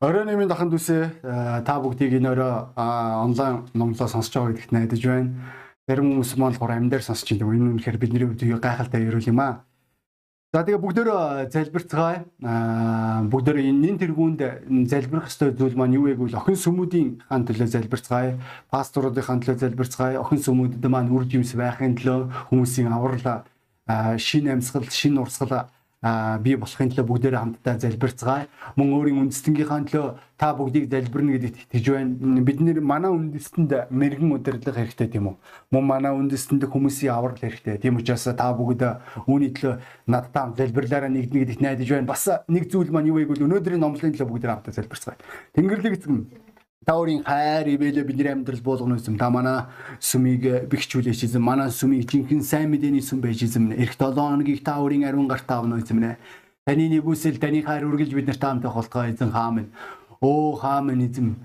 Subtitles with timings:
[0.00, 5.28] Оройн нэмийн даханд үсэ та бүгдийг энэ орой онлайн номлоо сонсож байгаа гэдэгт найдаж байна.
[5.84, 7.52] Зарим хүмүүс маань болохоор амьдаар сонсож байгаа.
[7.52, 9.68] Энэ үнэхээр бидний хувьд гайхалтай ерөөл юм аа.
[10.56, 12.24] За тэгээ бүгдөө залбирцгаая.
[13.28, 14.40] Бүгдөө энэ тэргуунд
[14.88, 18.40] залбирах ёстой зүйл маань юу вэ гэвэл охин сүмүүдийн хаан төлөө залбирцгаая.
[18.72, 20.16] Пасторуудын төлөө залбирцгаая.
[20.16, 23.44] Охин сүмүүдэд маань үр жимс байхын төлөө хүмүүсийн аврал
[24.16, 25.68] шин амьсгал, шин урсгал
[26.00, 28.48] бий болохын төлөө бүгдээрээ хамтдаа залбирцгаая.
[28.80, 30.06] Мөн өөрийн үндэстнгийнхаа төлөө
[30.40, 32.40] та бүгдийг залбирна гэдэгт итгэж байна.
[32.40, 35.36] Бид нэр манай үндэстэнд мэрэгэн удирдлага хэрэгтэй тийм үү?
[35.76, 37.76] Мөн манай үндэстэнд хүмүүсийн аврал хэрэгтэй.
[37.84, 38.80] Тийм учраас та бүгд
[39.28, 42.08] үүний төлөө надтай хамт залбирлаараа нэгднэ гэдэгт найдаж байна.
[42.08, 45.20] Бас нэг зүйл маань юу вэ гэвэл өнөөдрийн номлын төлөө бүгдээрээ хамтдаа залбирцгаая.
[45.52, 46.16] Тэнгэрлэг эзэн
[46.90, 49.14] Та өөрийн хайр ивэлээ бидний амьдрал болгоно эзэм.
[49.14, 49.70] Та манай
[50.02, 51.38] сүмийг бэхжүүлээч эзэм.
[51.38, 53.70] Манай сүмийг жинхэнэ сайн мэдээний сүм байж эзэм.
[53.78, 56.18] Эх 7 хоногийг та өөрийн ариун гартаа авна эзэм.
[56.66, 59.70] Таны нэгүсэл таны хайр үргэлж бид нартай хамт холтгоо эзэн хаамын.
[60.18, 61.38] Оо хаамын эзэм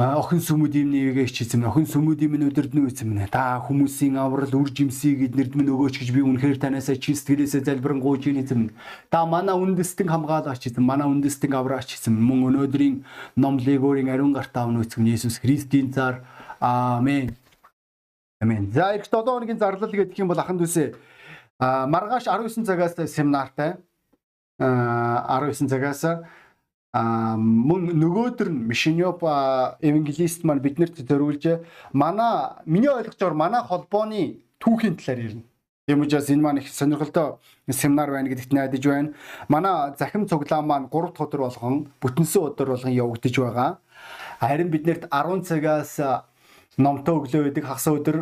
[0.00, 5.20] охин сүмүүдийн нэгээ хичээсэн охин сүмүүдийн минь өдөрднө үсэн минь та хүмүүсийн аврал үр жимсийг
[5.28, 8.72] эднэрд минь өгөөч гэж би үнэхээр танасаа чи сэтгэлээсээ залбирanгуйж ийсэн
[9.12, 13.04] та манай үндэстэн хамгаалаач эзэн манай үндэстэн авраач эзэн мөн өнөөдрийн
[13.36, 16.24] номлыг өөрийн ариун гартаа авна үсэн Есүс Христийн цаар
[16.56, 17.36] аамен
[18.40, 18.72] амен.
[18.72, 20.96] За их 7 хоногийн зарлал гэдэг юм бол аханд үсэ
[21.60, 23.76] маргааш 19 цагаас семинартай
[24.56, 26.24] 19 цагаас
[26.92, 29.24] а мөн нөгөөдөр нь Мишинёп
[29.80, 35.42] евангелист маань биднэрт зориулж манай миний ойлгочоор манай холбооны түүхийн талаар ирнэ.
[35.88, 37.40] Тийм учраас энэ маань их сонирхолтой
[37.70, 39.12] семинар байна гэдэгт найдаж байна.
[39.48, 43.78] Манай захим цуглаан маань 3 дахь өдөр болгон бүтэнсэн өдөр болгон явагдаж байгаа.
[44.38, 45.96] Харин биднэрт 10 цагаас
[46.76, 48.16] номтой өглөө байдаг хагас өдөр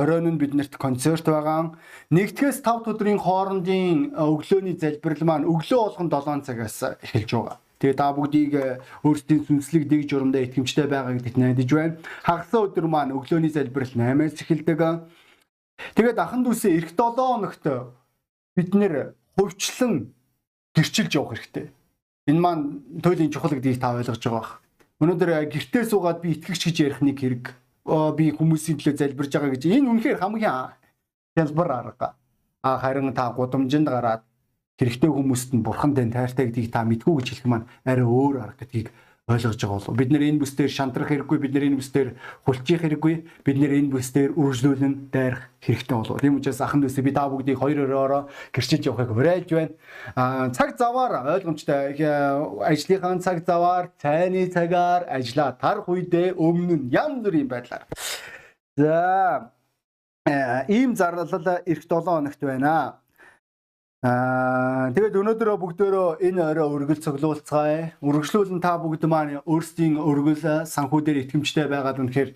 [0.00, 1.76] оройн нь биднэрт концерт байгаа.
[2.08, 7.65] Нэгдгээс 5 өдрийн хоорондын өглөөний залбирал маань өглөө болгон 7 цагаас эхэлж байгаа.
[7.76, 12.00] Тэгээ та бүгдийг э, өөрсдийн сүнслэг дэг журамдаа итгэмжтэй байгаа гэдэгт найдаж байна.
[12.24, 14.80] Хагасаа өдөр маань өглөөний залбирал 8-аас эхэлдэг.
[15.92, 17.64] Тэгээд ахан дүүсээ эх 7 хоногт
[18.56, 20.08] бид нэр хувьчлан
[20.72, 21.68] гэрчилж явах хэрэгтэй.
[22.32, 22.64] Энэ маань
[23.04, 24.56] туйлын чухал гэдгийг та ойлгож байгаа.
[25.04, 27.44] Өнөөдөр э, гэртээ суугаад би итгэгч гэж ярих нэг хэрэг
[28.16, 30.72] би хүмүүсийн төлөө залбирж байгаа гэж энэ үнэхээр хамгийн
[31.36, 32.08] хялбар арга.
[32.64, 34.24] А харин та гудамжинд гараад
[34.76, 38.60] хэрэгтэй хүмүүст нь бурхан тань тайртай гэдгийг та мэдгүй гэж хэлэх маань арай өөр арга
[38.60, 38.92] гэдгийг
[39.26, 39.96] ойлгож байгаа болов.
[39.98, 42.08] Бид нэр энэ бүсдээр шантрах хэрэггүй, бид нэр энэ бүсдээр
[42.46, 46.20] хулчих хэрэггүй, бид нэр энэ бүсдээр үргэлжлүүлэн дайрах хэрэгтэй болов.
[46.22, 48.22] Тийм учраас ахын дүүсээ би та бүгдийг хоёр өрөөрөө
[48.54, 49.74] гэрчилж явахыг уриалж байна.
[50.14, 51.98] Аа цаг заваар ойлгомжтой
[52.70, 57.82] ажлынхаа цаг заваар, цайны цагаар ажиллаа тарах үедээ өмнө нь янз бүрийн байдлаар.
[58.78, 59.50] За
[60.70, 61.34] ийм зарлал
[61.66, 63.02] эх 7 хоногт байна.
[64.06, 67.98] Аа тэгээд өнөөдөр бүгдөө энэ орой өргөл цуглуулцгаая.
[67.98, 72.30] Үргэлжлүүлэн та бүгд маань өөрсдийн өргөл санхүү дээр итгэмжтэй байгаад үнэхээр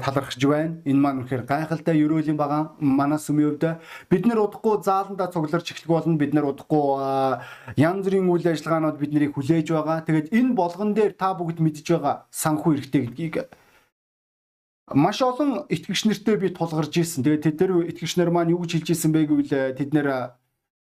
[0.00, 0.80] талархж байна.
[0.88, 2.72] Энэ маань үнэхээр гайхалтай ерөөлийн байгаа.
[2.80, 6.16] Манай сүмийн хувьд бид нэр удахгүй зааланда цугларч эхлэх болно.
[6.16, 6.96] Бид нэр удахгүй
[7.76, 10.08] янз бүрийн үйл ажиллагаанууд биднийг хүлээж байгаа.
[10.08, 13.36] Тэгээд энэ болгон дээр та бүгд мэдж байгаа санхүү хэрэгтэй гэдгийг
[14.92, 17.24] маш олон итгэгч нартэй би тулгарч ирсэн.
[17.24, 20.36] Тэгээд тэд нар итгэгч нар маань юу гэж хэлж ирсэн бэ гэвэл тэд нэр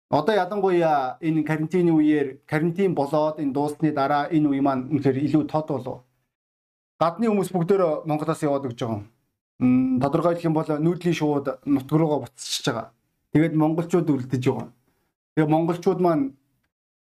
[0.09, 5.43] Одоо ялангуяа энэ карантины үеэр карантин болоод энэ дуусны дараа энэ үе маань үнэхээр илүү
[5.51, 6.07] тод болов.
[6.95, 9.99] Гадны хүмүүс бүгдөө Монголоос яваад өгч байгаа юм.
[9.99, 12.87] Тодорхойлох юм бол нүүдлийн шууд нутг руугаа буцчихж байгаа.
[13.35, 14.71] Тэгээд монголчууд үлдэж байгаа.
[15.35, 16.39] Тэгээд монголчууд маань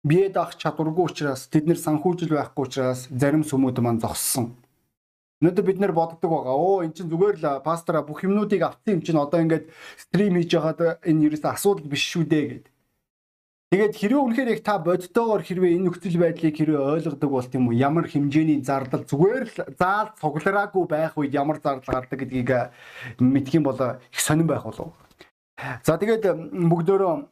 [0.02, 4.58] бие даах чадваргүй учраас тэд нэр санхүүжил байхгүй учраас зарим сүмүүд маань зогссон.
[5.46, 6.58] Өнөөдөр бид нэр боддог байгаа.
[6.58, 9.70] Оо эн чинь зүгээр л пастора бүх юмнуудыг авсан юм чинь одоо ингээд
[10.00, 12.75] стрим хийж байгаад энэ ерөөсө асуудал биш шүү дээ гэдэг.
[13.74, 17.82] Тэгээд хэрвээ үнэхээр яг та бодтойгоор хэрвээ энэ нөхцөл байдлыг хэрвээ ойлгодог бол тийм үү
[17.82, 22.72] ямар хэмжээний зардал зүгээр л заал цуглараагүй байх үед ямар зардал гардаг гэдгийг
[23.20, 24.94] мэдх юм бол их сонирн байх болов.
[25.82, 26.30] За тэгээд
[26.70, 27.26] бүгдөө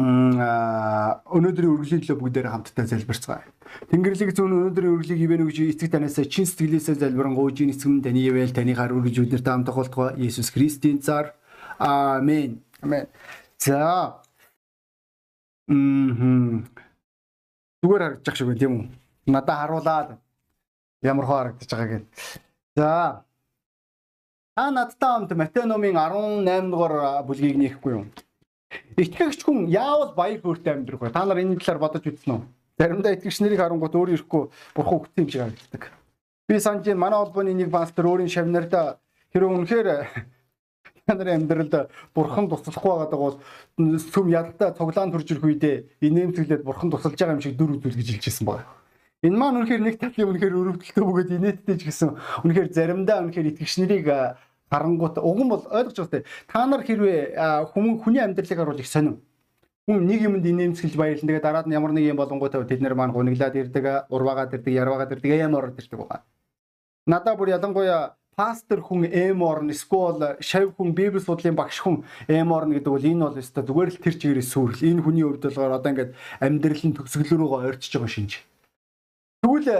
[0.00, 3.44] өнөөдрийн үргэлжлэлийн төлөө бүгдээр хамтдаа залбирцгаая.
[3.92, 8.56] Тэнгэрлэг зүүн өнөөдрийн үргэлжлийг ивэнэ гэж эцэг танаас чин сэтгэлээсээ залбирanгуйж эцэг нь таны ивэл
[8.56, 11.36] таны хар үргэлж өдөртөө хамтдаа холтгоо Есүс Христийн цаар.
[11.76, 12.64] Амен.
[12.80, 13.04] Амен.
[13.60, 14.21] За.
[17.82, 18.86] Зүгээр харагдаж шиг байна тийм үү?
[19.26, 20.08] Надаа харуулаад
[21.02, 22.04] ямар хоо харагдаж байгаа гэв.
[22.76, 23.24] За.
[24.56, 28.04] Та надтай хамт Матай номын 18 дугаар бүлгийг нээхгүй юу?
[28.96, 31.10] Итгэгч хүн яавал баяр хөөртэй амьдрах вэ?
[31.10, 32.42] Та нар энэ талаар бодож үзсэн үү?
[32.78, 34.42] Заримдаа итгэгч нарыг харангуут өөр ирэхгүй
[34.76, 35.82] бурхан өгсөн юм шиг харагддаг.
[36.48, 39.00] Би санаж манай холбооны нэг пастор өөрийн шавнарда
[39.32, 39.88] хэрэг үнэхээр
[41.06, 43.36] та нарын амьдралд бурхан туслахгүй байгаа бол
[43.98, 48.08] сүм ядалтаа цуглаан төрж ирэх үедээ инээмсэглээд бурхан тусалж байгаа юм шиг дүр үзүүл гэж
[48.22, 48.66] хэлжсэн байна.
[49.22, 52.10] Энэ маань үнэхээр нэг талын үнэхээр өрөвдөлтөө бөгөөд инээдтэй ч гэсэн
[52.46, 54.06] үнэхээр заримдаа үнэхээр итгэгч нарыг
[54.70, 57.34] харангуут уг нь бол ойлгож байгаа та нар хэрвээ
[57.74, 59.18] хүн хүний амьдралыг харуул их сонирм
[59.86, 63.10] хүн нэг юмд инээмсгэлж баярлан тэгээ дараад нь ямар нэг юм болонготой тэд нар маань
[63.10, 66.22] гуниглаад ирдэг урваагаад ирдэг ярваагаад ирдэг эм ороод ирдэг байгаа.
[67.06, 72.52] Надаа бүр ялангуяа пастор хүн эм орно эсвэл шав хүн библи судлалын багш хүн эм
[72.52, 75.76] орно гэдэг бол энэ бол өстой зүгээр л тэр чигээрээ сүрэл энэ хүний хувьд болохоор
[75.76, 78.32] одоо ингээд амьдрал нь төгсгөл рүүгээ ойрчиж байгаа шинж.
[79.44, 79.70] Тэгвэл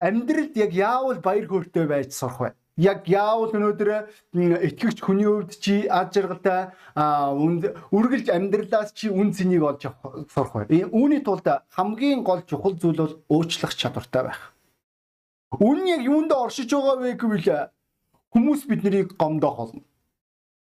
[0.00, 2.50] амьдралд яг яавал баяр хөөртэй байж сурах вэ?
[2.76, 3.90] яг яавал өнөөдөр
[4.34, 9.94] итгэгч хүний хувьд чи ад жаргалтай үргэлж амьдралаас чи үн цэнийг олж
[10.34, 10.82] сурах бай.
[10.82, 14.54] Үүний тулд хамгийн гол чухал зүйл бол уучлах чадвартай байх.
[15.62, 17.70] Үн яг юунд оршиж байгаа вэ гэвэл
[18.34, 19.82] хүмүүс биднийг гомдоох болно.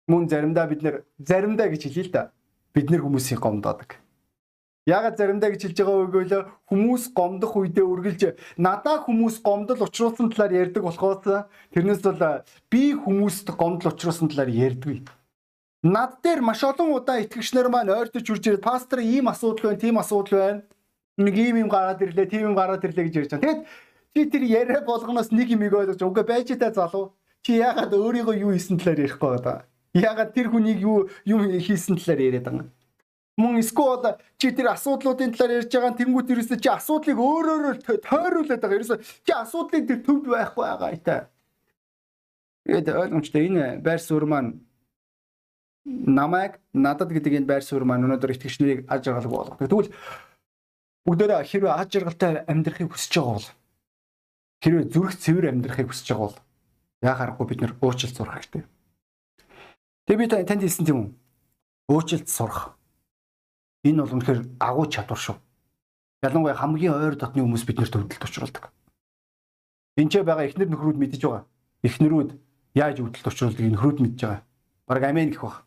[0.07, 2.23] Мөн заримдаа бид нэр заримдаа гэж хэлээ л да.
[2.75, 3.97] Бид нэр хүмүүсийг гомдоодаг.
[4.85, 8.21] Ягаад заримдаа гэж хэлж байгаа гэвэл хүмүүс гомдох үедээ үргэлж
[8.61, 15.01] надаа хүмүүс гомдол учруулсан талаар ярьдаг болохоос тэрнээс бол би хүмүүст гомдол учруулсан талаар ярьдгүй.
[15.81, 19.97] Над дээр маш олон удаа итгэгчнэр маань ойртож үрж ирээд пастор ийм асуудал байна, тийм
[19.97, 20.61] асуудал байна.
[21.17, 23.45] Нэг ийм юм гараад ирлээ, тийм юм гараад ирлээ гэж ярьж байгаа.
[23.45, 23.61] Тэгэд
[24.13, 27.17] чи тэр яриа болгоноос нэг юм ойлгож үгүй байж та залуу.
[27.45, 29.57] Чи ягаад өөрийгөө юу хийсэн талаар ярихгүй байгаа.
[29.93, 32.73] Ягаад тэр хүнийг юу юм хийсэн талаар яриад байгаа.
[33.37, 38.77] Мөн эсвэл чи тэр асуудлуудын талаар ярьж байгаа тэнгуут ерөөсөө чи асуудлыг өөрөөр тойруулаад байгаа.
[38.81, 41.17] Ерөөсөө чи асуудлыг тэр төвд байхгүй байгаа итэ.
[42.65, 44.65] Тэгээд ойлгомжтой энэ байр суурь маань
[45.85, 49.69] намайг надад гэдэг энэ байр суурь маань өнөөдөр итгэгчнэрийг аж аргалгүй болгодог.
[49.69, 49.93] Тэгвэл
[51.05, 53.47] бүгдээрээ хэрвээ аж аргалтай амьдрахыг хүсэж байгаа бол
[54.65, 56.37] хэрвээ зүрх цэвэр амьдрахыг хүсэж байгаа бол
[57.01, 58.63] яа харахгүй бид нөр уучлалт сурах хэрэгтэй.
[60.07, 61.09] Тэгээ би танд хэлсэн тийм үү?
[61.89, 62.75] Уучлалт сурах
[63.85, 65.37] Энэ бол үнэхээр агуу чадвар шүү.
[66.25, 68.73] Ялангуяа хамгийн ойр дотны хүмүүс биднэрт өвдөлт учруулдаг.
[69.93, 71.45] Энд ч байгаа эхнэр нөхрүүд мэдж байгаа.
[71.85, 72.33] Эхнэрүүд
[72.73, 74.41] яаж өвдөлт учруулдгийг нөхрүүд мэдж байгаа.
[74.89, 75.61] Бараг амин гэх баг.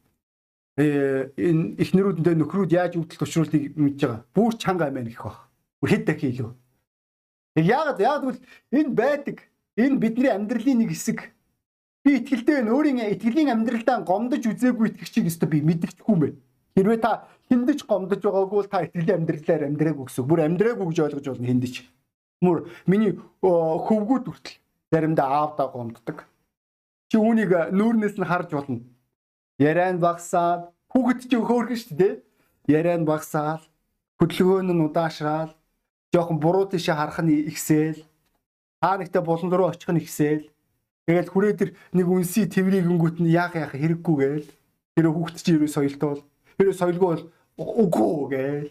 [0.82, 4.26] Э энэ эхнэрүүдтэй нөхрүүд яаж өвдөлт учруулдгийг мэдж байгаа.
[4.34, 5.38] Бүр чанга амин гэх баг.
[5.78, 6.50] Бүр хэд дахин илүү.
[7.54, 8.42] Яг яг тэгвэл
[8.74, 9.46] энэ байдаг.
[9.78, 11.30] Энэ бидний амьдралын нэг хэсэг.
[12.02, 12.74] Би итгэлтэй байна.
[12.74, 16.38] Өөрийн итгэлийн амьдралдаа гомдож үзээгүй итгэгчийг өстө би мэдчихгүй юм байна.
[16.74, 20.26] Хэрвээ та хиндэж гомдож байгаагүй бол та итгэлийн амьдралаар амьдраагүй гэсэн.
[20.26, 21.74] Бүр амьдраагүй гэж ойлгож болно хиндэж.
[22.42, 22.58] Мөр
[22.90, 24.58] миний хөвгүүд хүртэл
[24.90, 26.26] заримдаа аавдаа гомддог.
[27.10, 28.82] Чи үүнийг нүүрнээс нь харж болно.
[29.62, 32.14] Яриа нь багсаад хүүхэд чи хөөрхөн шүү дээ.
[32.66, 33.62] Яриа нь багсаад
[34.18, 35.54] хөдөлгөөн нь удаашраал
[36.10, 38.02] жоохон буруу тийшээ харах нь ихсээл
[38.80, 40.46] та нэгтээ болон руу очих нь ихсээл
[41.06, 44.48] тэгэл хүрээ тэр нэг үнсий тэврийг өнгөт нь яах яах хэрэггүй гээл
[44.94, 46.22] тэр хүүхэд чи ерөө соёлтой бол
[46.58, 48.70] Тэр соёлгүй бол үгүй гээл.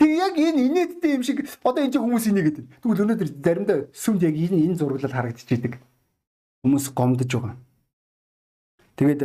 [0.00, 2.72] Тэг яг энэ инээдтэй юм шиг одоо энэ хүмүүс инээгээд байна.
[2.80, 5.76] Тэгвэл өнөөдөр заримдаа сүмд яг энэ энэ зураглал харагдчихийдэг.
[6.64, 7.56] Хүмүүс гомдож байгаа.
[8.96, 9.22] Тэгээд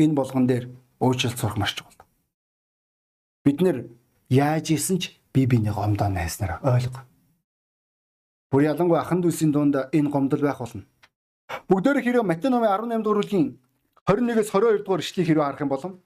[0.00, 0.64] энэ болгон дээр
[1.00, 2.08] уучлалт сурах маш чухал.
[3.44, 3.92] Бид нэр
[4.32, 7.04] яаж исэн ч би биний гомдоо найснараа ойлго.
[8.54, 10.86] Бүр ялангуяа ахан дүүсийн дунд энэ гомдол байх болно.
[11.66, 13.58] Бүгдээр хэрэг Матай номын 18 дугаар бүлгийн
[14.06, 15.98] 21-с 22 дугаар ишлэгийг хэрэг харах юм бол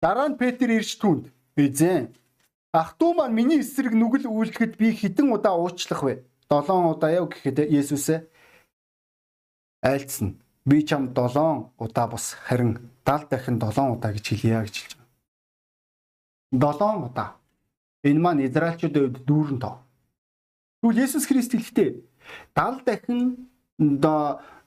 [0.00, 2.16] Дараа нь Петр ирж түнд эзэн
[2.72, 6.24] ах トゥ маань миний эсрэг нүгэл үйлдэхэд би хэдэн удаа уучлах вэ?
[6.48, 8.24] 7 удаа яв гэхэд Есүс
[9.84, 10.40] айлцсан.
[10.64, 14.92] Би чам 7 удаа бус харин 70 дахин 7 удаа гэж хэлье гэж хэлж
[16.56, 16.72] байгаа.
[16.72, 17.28] 7 удаа.
[18.00, 19.85] Энэ маань Израильчуудын хувьд дүүрэн тоо.
[20.86, 21.98] Тэгвэл Есүс Христ хэлэхдээ
[22.54, 23.50] 70 дахин
[23.82, 23.98] 7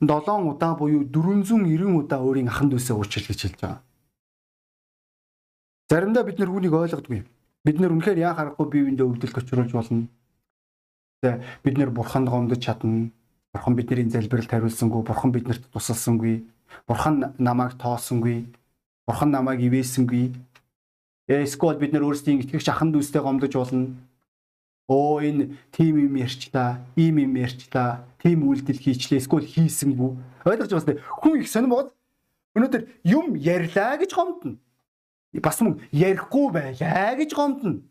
[0.03, 3.79] удаа буюу 490 удаа өөрийн аханд үсээ уучлал гэж хэлж байгаа.
[5.88, 7.23] Заримдаа бид нэр хүнийг ойлгодгүй.
[7.63, 10.11] Бид нэр үнэхээр яа харахгүй бие биендээ өвдөлт учруулж болно.
[11.23, 13.15] Тэгээ бид нэр бурханд гомдож чадна.
[13.55, 16.43] Бурхан бидний залбиралд хариулсангүй, бурхан биднэрт тусалсангүй,
[16.83, 18.43] бурхан намайг тоосонгүй,
[19.07, 20.35] бурхан намайг ивээсэнгүй.
[21.31, 23.95] Эсвэл бид нэр өөрсдийн итгэгч ахын дүүстэй гомдож болно.
[24.89, 30.12] Оо энэ тим юм ярьчлаа, ийм юм ярьчлаа, тим үйлдэл хийчлээ, эсвэл хийсэнгүй.
[30.50, 31.22] Ойлгож байна уу?
[31.22, 31.93] Хүн их сонирм бод.
[32.58, 34.58] Өнөөдөр юм ярьлаа гэж гомдно
[35.34, 37.81] бас мөн ярихгүй байлаа гэж гомдно.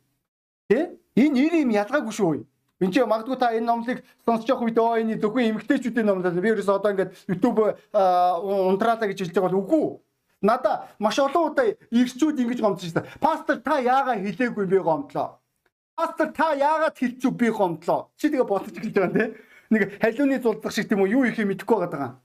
[0.69, 0.99] Тэ?
[1.15, 2.43] Энэ ир юм ялгаагүй шүү.
[2.83, 6.35] Энд чи магадгүй та энэ номлыг сонсож явах үед оо энэ зөвхөн эмгтээчүүдийн ном даа.
[6.35, 9.87] Би ерөөс одоо ингээд YouTube унтраалаа гэж хэлж байгаа бол үгүй.
[10.43, 13.11] Надаа маш олон удаа ирчүүд ингэж гомдож байна.
[13.19, 15.39] Пастор та яагаад хэлээгүй би гомдлоо.
[15.99, 18.15] Пастор та яагаад хэлчихв би гомдлоо.
[18.15, 19.35] Чи тэгээ бодож эхэлж байгаа нэ.
[19.75, 22.23] Нэг халиуны зулдах шиг тийм үү юу ихе мэдэхгүй байгаа.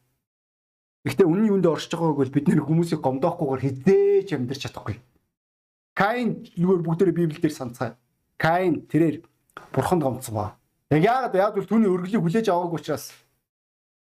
[1.01, 5.01] Гэхдээ үнний үндэ оршиж байгааг бол бид нэр хүмүүсийг гомдоохгүйгээр хизээж амьдрч чадахгүй.
[5.97, 7.97] Каин зүгээр бүгдээрээ Библиэлд санацгаа.
[8.37, 9.25] Каин тэрээр
[9.73, 10.53] бурханд гомдсон ба.
[10.93, 13.09] Яг яагаад яг бол түүний өргөлийг хүлээж аваагүй учраас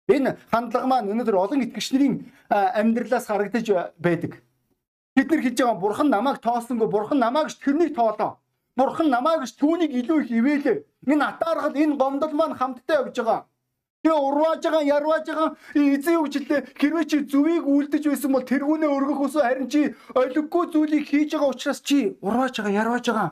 [0.05, 4.37] энэ хандлага маань өнөөдөр олон итгэгч нарын амьдралаас харагдаж байдаг.
[5.17, 8.42] Бид нар хийж байгаа бурхан намайг тоосонгүй бурхан намайг тэрнийг тоолоо.
[8.77, 10.79] Бурхан намайг түүнийг илүү их ивэлээ.
[11.13, 13.41] Энэ атаархал энэ гомдол маань хамтдаа явж байгаа.
[14.03, 18.91] Тэгээ урвааж байгаа, ярвааж байгаа эзэн юу гэлээ хэрвээ чи зүвийг үлдэж байсан бол тэргүүнээ
[18.97, 23.31] өргөх усоо харин чи олиггүй зүйлийг хийж байгаа учраас чи урвааж байгаа, ярвааж байгаа.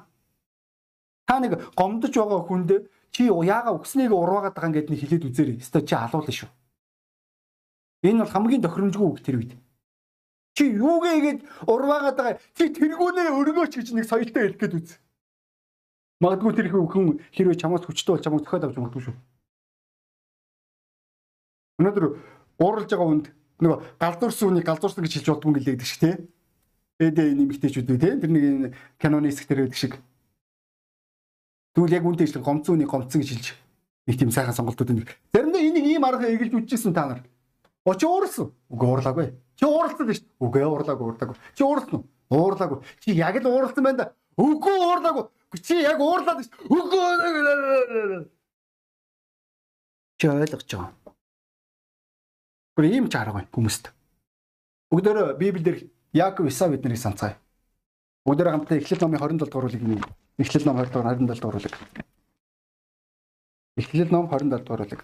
[1.26, 2.70] Та нэг гомдож байгаа хүнд
[3.11, 5.58] чи яага өгснэйг урваагаад байгаа ингээд нэг хилээд үзээрэй.
[5.58, 6.50] Өстой чи алуулна шүү.
[8.06, 9.52] Энэ бол хамгийн тохиромжгүй үг тэр үед.
[10.54, 12.38] Чи юугээ игээд урваагаад байгаа.
[12.54, 14.91] Чи тэргүүнээ өргөөч гэж нэг соёлтой хэлэх гээд үз.
[16.21, 19.17] Магадгүй тэр хүн хэрвээ чамаас хүчтэй бол чамайг төхөд авч магадгүй шүү.
[21.80, 22.04] Өнөөдөр
[22.61, 23.26] ууралж байгаа хүнд
[23.65, 26.15] нөгөө галзуурсан үнийг галзуурсан гэж хэлж болдгоо гэлээдэг шиг тий.
[27.00, 28.13] Эдэ нэмэгтэйчүүд үү тий.
[28.21, 29.97] Тэр нэг киноны хэсэг дээр байдаг шиг.
[31.73, 33.47] Тэгвэл яг үнтэй ишлэн гомцсон үнийг гомцсон гэж хэлж
[34.04, 35.09] нэг тийм сайхан сонголтууд нэг.
[35.33, 37.25] Заримдаа энийг ийм арга эгэлж үтчихсэн та нар.
[37.89, 38.52] О чи уурсан.
[38.69, 39.33] Үгүй уурлаагүй.
[39.56, 40.21] Чи уурсан гэж.
[40.37, 41.37] Үгүй уурлаагүй уурлаагүй.
[41.56, 42.04] Чи уурсан уу?
[42.28, 42.85] Уурлаагүй.
[43.00, 44.06] Чи яг л уурсан байна да.
[44.37, 45.33] Үгүй уурлаагүй.
[45.58, 46.47] Чи яг уурлаад.
[46.71, 48.26] Үгүй.
[50.19, 50.95] Чи ойлгож байгаа.
[52.76, 53.91] Гүр ийм ч арга байна хүмүүст.
[54.95, 57.34] Бүгдөө Библиэр Яаков Исав биднийг санацгаая.
[58.26, 60.06] Бүгдөө хамтдаа Эхлэл номын 27 дугаар бүлэг нэг
[60.39, 61.75] Эхлэл ном 20 дугаар 27 дугаар бүлэг.
[63.76, 65.02] Эхлэл ном 27 дугаар бүлэг.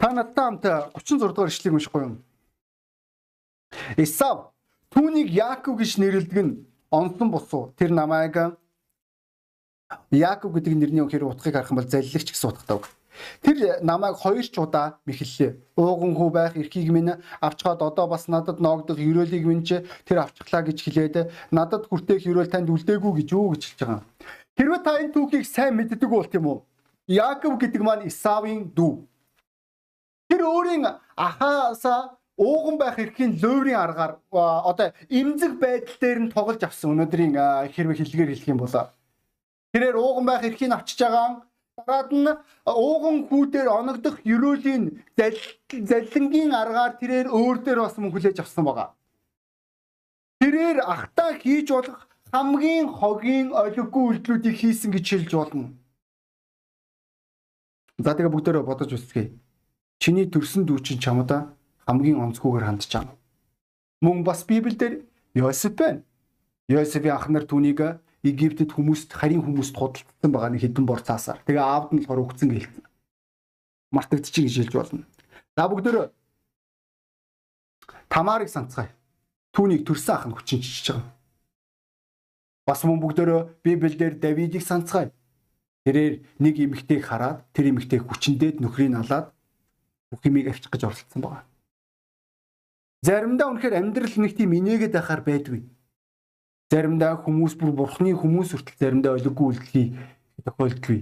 [0.00, 0.64] Та надтай хамт
[0.96, 2.16] 36 дугаар ишлэгийг уншихгүй юу?
[4.00, 4.56] Исав
[4.88, 7.76] түүнийг Яаков гэж нэрлэдэг нь онцон бусуу.
[7.76, 8.56] Тэр намайг
[10.08, 12.88] Яаков гэдэг нэрний үнхээр утгыг харах юм бол залилагч гэсэн утгатай үг.
[13.44, 15.76] Тэр намайг хоёр ч удаа мэхэллээ.
[15.76, 20.64] Ууган хүү байх эрхийг минь авчгаад одоо бас надад ноогдох ерөөлийг минь ч тэр авчихлаа
[20.64, 21.16] гэж хэлээд
[21.52, 24.02] надад хүртээх ерөөл танд үлдээгүй гэж юу гэж хэлж байгаа.
[24.56, 26.58] Хэрвээ та энэ түүхийг сайн мэддэг бол тийм үү?
[27.10, 29.09] Яаков гэдэг маань Исавын дүү.
[30.30, 30.86] Тэр өөрийн
[31.18, 37.34] ахаасаа ууган байх эрхийн лөөврийн аргаар одоо имзэг байдал дээр нь тоглож авсан өнөөдрийн
[37.74, 38.76] хэрвээ хэлгээр хэлэх юм бол
[39.74, 41.50] тэрээр ууган байх эрхийг авчиж байгаа
[41.86, 42.28] дараад нь
[42.66, 44.84] ууган хүүдээр оногдох ерөөлийн
[45.90, 48.88] заллингийн аргаар тэрээр өөр дээр бас мөн хүлээж авсан байгаа.
[50.40, 55.68] Тэрээр ахтаа хийж болох хамгийн хогийн олиггүй үйлдэлүүдийг хийсэн гэж хэлж болно.
[57.98, 59.39] За тэгээ бүгдээрээ бодож үзье.
[60.00, 61.52] Чиний төрсөн дүү чинь чамдаа
[61.84, 63.16] хамгийн онцгүйгээр хандж байгаа.
[64.00, 65.04] Мөн бас Библиэлд
[65.36, 66.00] Йосеф байна.
[66.72, 71.44] Йосефийн ах нар түүнийг Египтэд хүмүүст харийн хүмүүст худалдсан байгаа нэг хэдэн бор цаасаар.
[71.44, 72.84] Тэгээ аавд нь болохоор өгцөн гэлсэн.
[73.92, 75.04] Мартагдчих гэж хэлж болно.
[75.56, 76.08] За бүгдөө
[78.08, 78.96] Тамарыг санацгаая.
[79.52, 81.12] Түүнийг төрсөн ах нь хүчин чижиж байгаа.
[82.64, 85.12] Бас мөн бүгдөө Библиэлд Давидыг санацгаая.
[85.84, 89.32] Тэрээр нэг эмэгтэйг хараад тэр эмэгтэй хүчнээд нөхрийг алаад
[90.10, 91.44] бүх юмыг авчих гэж оролцсон байгаа.
[93.02, 95.62] Заримдаа үнэхээр амьдрал нэг тийм инээгээд байхаар байдгүй
[96.70, 99.90] заримдаа хүмүүс бүр бурхны хүмүүс хүртэл заримдаа ойлгогүй үйлдэлийг
[100.46, 101.00] тохиолдолгүй.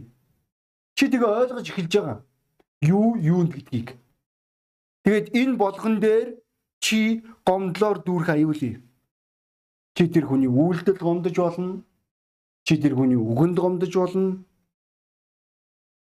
[0.97, 2.19] Чи тэгээ ойлгож эхэлж байгаа.
[2.81, 3.93] Юу юунд гэдгийг.
[5.05, 6.29] Тэгээд энэ болгон дээр
[6.81, 8.81] чи гомдлоор дүүрэх аюулгүй.
[9.95, 11.85] Чи тэр хүний үйлдэл гомдож болно.
[12.65, 14.41] Чи тэр хүний үгэнд гомдож болно.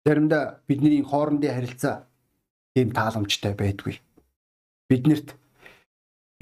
[0.04, 2.06] Заримдаа бидний хоорондын харилцаа
[2.76, 3.98] ийм тааламжтай байдгүй.
[4.92, 5.32] Биднэрт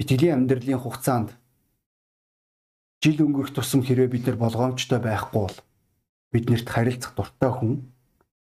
[0.03, 1.31] итгэлийн амьдралын хугацаанд
[2.99, 5.57] жил өнгөрөх тусам хэрвээ бид нар болгоомжтой байхгүй бол
[6.35, 7.71] биднэрт харилцах дуртай хүн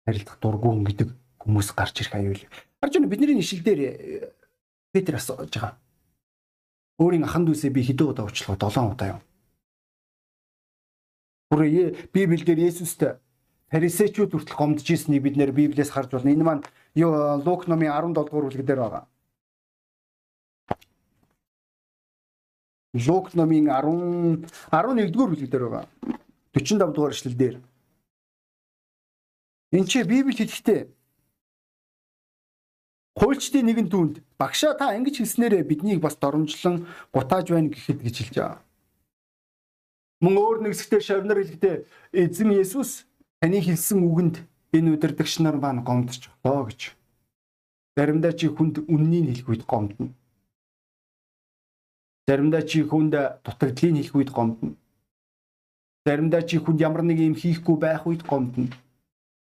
[0.05, 1.09] харилцах дургүй хүн гэдэг
[1.41, 2.43] хүмүүс гарч ирэх аюул.
[2.85, 4.33] Харж байна бидний ишил дээр э,
[4.93, 5.81] Петр асууж байгаа.
[7.01, 8.69] Өөрийн ахан дүүсээ би хэдэн удаа уучлах вэ?
[8.69, 9.21] 7 удаа юм.
[11.49, 13.01] Бүрээ Библиэлд Есүст
[13.73, 16.33] фарисеучуд хүртэл гомдож ирснийг бид нэр Библиэс харж байна.
[16.33, 16.65] Энэ маань
[17.05, 19.05] Лук номын 17 дугаар бүлэг дээр байгаа.
[23.07, 25.87] Лук номын 10 11-р бүлэг дээр байгаа.
[26.55, 27.57] 45 дугаар эшлэл дээр.
[29.73, 30.89] Энд чи Библи хэлэхдээ
[33.19, 38.37] хуульчдын нэгэн түнд багшаа та ингэж хэлснээрээ биднийг бас доромжлон гутааж байна гэхэд гэж хэлж
[38.39, 38.63] байгаа.
[40.23, 41.77] Мөн өөр нэг хэсгээр шавнар хэлэхдээ
[42.17, 43.05] эзэн Есүс
[43.43, 44.37] таны хэлсэн үгэнд
[44.73, 46.81] энэ удирдагч нар маань гомдож байгаа гэж.
[47.97, 50.13] Заримдаа чи хүнд үннийг хэлэх үед гомдно.
[52.29, 54.77] Заримдаа чи хүнд дутагдлыг хэлэх үед гомдно.
[56.07, 58.69] Заримдаа чи хүнд ямар нэг юм хийхгүй байх үед гомдно.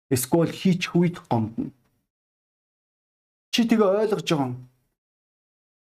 [0.09, 1.73] Эсвэл хийчих үед гомдно.
[3.51, 4.55] Чи тэгээ ойлгож байгаа юм.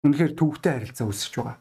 [0.05, 1.57] Үнэхээр төвхтэй харилцаа үүсэж байгаа.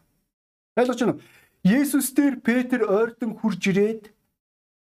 [0.78, 1.24] Ойлгож байна уу?
[1.64, 4.10] Есүс дээр Петр ойртон хурж ирээд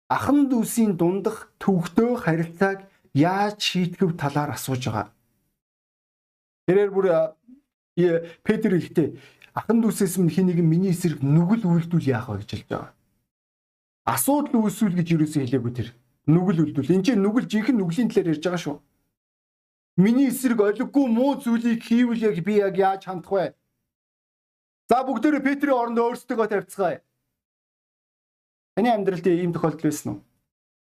[0.08, 5.12] ахан дүүсийн дундах төвхтөө харилцааг яаж шийтгэв талаар асууж байгаа.
[6.66, 7.06] Тэрээр бүр
[8.42, 9.18] Петр ихтэй
[9.52, 12.92] ахан дүүсээс минь хэнийг миний эсрэг нүгэл үйлдүүл яах вэ гэж хэлж байгаа.
[14.08, 15.88] Асуудал үүсвэл гэж юусэн хэлээгүй тэр.
[16.28, 16.92] Нүгэл үйлдүүл.
[16.96, 18.76] Энд чинь нүгэл жинхэнэ нүглийн талаар ярьж байгаа шүү.
[19.98, 23.52] Миний эсрэг олиггүй муу зүйлийг хийвэл яг би яг яаж хандах вэ?
[24.88, 27.02] За бүгдээрээ Петрийн оронд өөрсдөө тавьцгаая.
[28.78, 30.18] Таны амьдралд ийм тохиолдол байсан уу?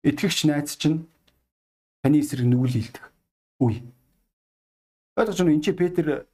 [0.01, 1.05] Итгэгч найз чинь
[2.01, 3.05] таны эсрэг нүгэл хийдэг.
[3.61, 3.85] Үгүй.
[5.21, 5.57] Ойлгож байна уу?
[5.61, 6.25] Энд чи Петр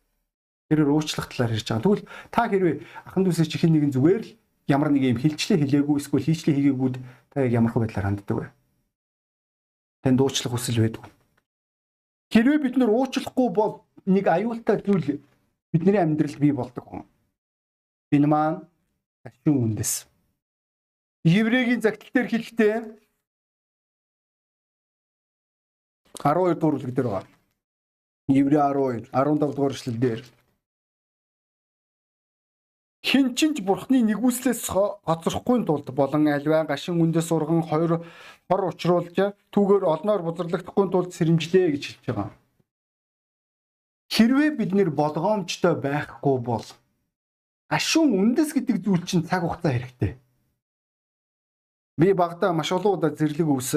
[0.70, 1.82] тэрээр уучлах талаар ярьж байгаа.
[1.82, 2.76] Тэгвэл та хэрвээ
[3.10, 4.30] ахан дүүсээ чихэн нэгэн зүгээр л
[4.70, 6.96] ямар нэг юм хилчлээ хэлээгүй эсвэл хийчлээ хийгээгүүд
[7.34, 8.46] та ямар хөө байдлаар ханддаг вэ?
[10.06, 11.10] Танд уучлах хүсэл байдаг.
[12.30, 15.18] Хэрвээ бид нар уучлахгүй бол нэг аюултай зүйл
[15.74, 17.02] бидний амьдралд бий болдог хүн.
[18.14, 18.62] Энэ маань
[19.26, 20.06] гашуун үндэс.
[21.24, 22.74] Еврейгийн загтал дээр хэлэхдээ
[26.18, 27.26] 12 дугаар бүлэг дээр байгаа.
[28.28, 30.20] Еврей 12 15 дугаар эшлэл дээр
[33.08, 34.68] Хин чинч бурхны нэгүслээс
[35.06, 38.04] гоцрохгүй тулд болон альваа гашин үндэс урган хоёр
[38.50, 39.16] хор учруулж
[39.54, 42.28] түүгээр олноор бузарлагдахгүй тулд сэрэмжлээ гэж хэлж байгаа.
[44.12, 46.66] Хэрвээ бид нэр болгоомжтой байхгүй бол
[47.70, 50.12] гашин үндэс гэдэг зүйл чинь цаг хугацаа хэрэгтэй.
[51.98, 53.74] Би багада маш олон удаа зэрлэг өвс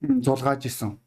[0.00, 1.00] зулгааж исэн.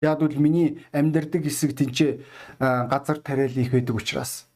[0.00, 2.10] Яг үл миний амьдардаг хэсэг тэнцээ
[2.58, 4.48] газар тариал их байдаг учраас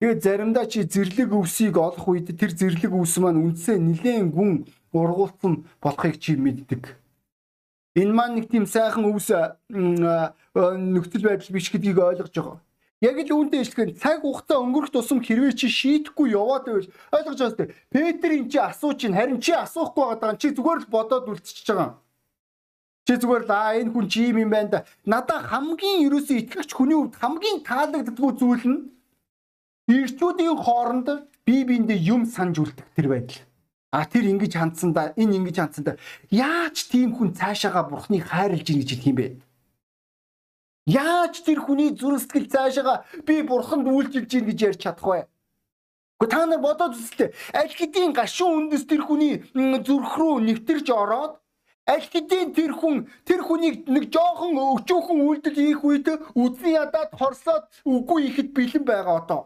[0.00, 4.64] Тэгээд заримдаа чи зэрлэг өвсийг олох үед тэр зэрлэг өвс маань үндсээ нилээн гүн
[4.96, 6.96] ургуулсан болохыг чи мэддэг.
[8.00, 9.28] Энэ маань нэг тийм сайхан өвс
[9.68, 12.56] нөхцөл байдал биш гэдгийг ойлгож байгаа.
[13.00, 17.54] Яг л үүнтэй ижилхэн цаг хугацаа өнгөрөх тусам хэрвээ чи шийтгэхгүй яваад байвал ойлгож байгаа
[17.56, 17.72] сте.
[17.88, 21.96] Петр эн чи асууж чинь харин чи асуухгүй байгаа чи зүгээр л бодоод үлдчихэж байгаа.
[23.08, 24.80] Чи зүгээр л аа энэ хүн чи юм байна да.
[25.08, 28.80] Надаа хамгийн ерөөсөө итгэгч хүний хувьд хамгийн таалагддаггүй зүйл нь
[29.90, 31.08] Ирчүүдийн хооронд
[31.42, 33.42] бие биендээ юм санаж үлдэх тэр байдал.
[33.90, 35.92] А тэр ингэж хандсан да энэ ингэж хандсан да
[36.30, 39.26] яаж тийм хүн цаашаага бурхныг хайрлж ийн гэж хэлэх юм бэ?
[40.86, 45.20] Яаж тэр хүний зүрх сэтгэл цаашаага би бурханд үйлчилж ийн гэж ярьж чадах вэ?
[46.20, 47.32] Гэхдээ та нар бодоод үзлээ.
[47.52, 51.40] Аль хэдийн гашуун үндэс тэр хүний зүрх рүү нэвтэрж ороод
[51.88, 57.64] аль хэдийн тэр хүн тэр хүнийг нэг жоохон өчөөхөн үйлдэл хийх үед үдний ядаад хорсоод
[57.84, 59.40] үгүй ихэд бэлэн байгаа одоо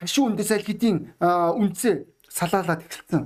[0.00, 1.96] гашуун үндэс аль хэдийн үндсээ
[2.28, 3.22] салаалаад эхэлсэн.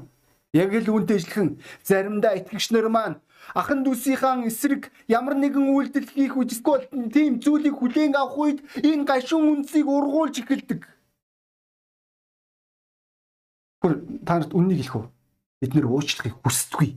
[0.53, 3.21] Яг л үүнтэй ижилхэн заримдаа итгэгчнэр маань
[3.55, 9.65] ахан дүүсийнхаа эсрэг ямар нэгэн үйлдэл хийх үжисгүй тийм зүйлийг хүлээн авах үед энэ гашуун
[9.65, 10.83] үндсийг ургуулж эхэлдэг.
[13.81, 13.93] Гүр
[14.27, 15.07] та нарт үннийг хэлэх үү?
[15.63, 16.91] Бид нэр уучлахыг хүсдэггүй.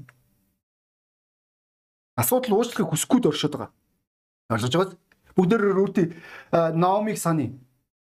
[2.17, 3.71] Асуудал уучлахыг хүсэхгүй дөршөд байгаа.
[4.49, 4.97] Ойлгож байгааз?
[5.35, 6.03] Бүгдээр рүүти
[6.51, 7.55] Наомиг саны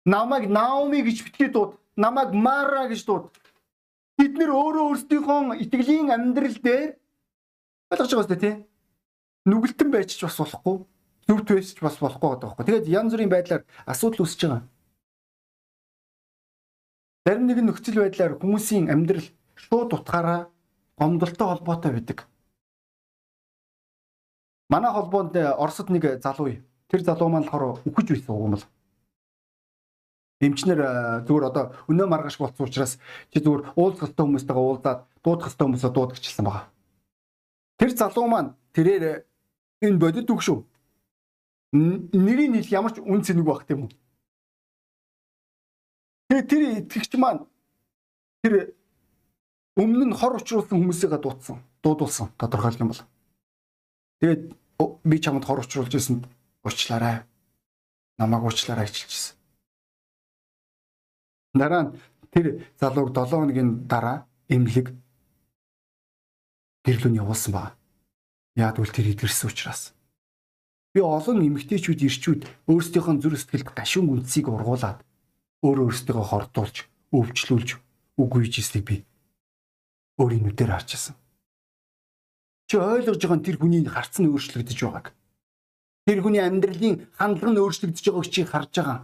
[0.05, 3.33] намайг Наоми гэж битгий дууд, намайг Мара гэж дууд.
[4.19, 6.97] Бид нэр өөрөө өөрсдийнхөө итгэлийн амьдрал дээр
[7.93, 8.55] ойлгож байгаа үстэй тий.
[9.45, 10.77] Нүгэлтэн байж ч бас болохгүй,
[11.29, 12.65] зөвхт байж ч бас болохгүй гэдэг байхгүй.
[12.65, 14.63] Тэгээд янз бүрийн байдлаар асуудал үүсэж байгаа.
[17.25, 20.49] Зарим нэгэн нөхцөл байдлаар хүмүүсийн амьдрал шууд утгаараа
[20.97, 22.19] гомдолтой холбоотой байдаг.
[24.69, 26.61] Манай холбоонд Оросд нэг залуу.
[26.89, 28.65] Тэр залуу маань болохоор үхэж байсан юм бол
[30.45, 30.81] эмчнэр
[31.25, 32.99] зүгээр одоо өнөө маргааш болсон учраас
[33.33, 36.74] чи зүгээр уулзах хөстөө хүмүүстэйгээ уулзаад дуудах хөстөө хүмүүсээ дуудагчлсан байгаа.
[37.85, 39.29] Тэр залуу маань тэрээр
[39.85, 40.65] энэ бодит үг шүү.
[41.77, 43.93] Нэрийн нийл ямар ч үн цэнэг байх тийм үү?
[46.33, 47.45] Тэгээ тэр итгэгч маань
[48.41, 48.73] тэр
[49.77, 53.05] өмнө нь хор учруулсан хүмүүсийгээ дуудсан, дуудулсан тодорхойлох юм бол.
[54.25, 54.43] Тэгээд
[55.05, 56.25] би чамд хор учруулж ирсэн
[56.65, 57.29] уучлаарай.
[58.17, 59.37] Намайг уучлаарай хичилжсэн.
[61.53, 61.91] Дараа нь
[62.33, 65.04] тэр залууг 7 хоногийн дараа эмнэлэг
[66.85, 67.73] гэрлүүн явуулсан баг.
[68.55, 69.97] Яг үл тэр идгэрсэн учраас.
[70.95, 75.03] Би олон эмэгтэйчүүд ирчүүд өөрсдийнхөө зүрх сэтгэлд гашуун үндсийг ургуулад
[75.65, 77.69] өөр өөрсдөө хордуулж, өвчлүүлж
[78.21, 78.97] үгүй хийжсэйг би
[80.23, 81.19] өөрийн нүдээр харчихсан.
[82.71, 85.07] Чи ойлгож байгаа тэр хүний харц нь өөрчлөгдөж байгааг.
[86.07, 88.99] Тэр хүний амьдралын хандлага нь өөрчлөгдөж байгааг чи харж байгаа